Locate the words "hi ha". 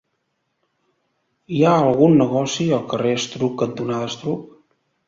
1.57-1.75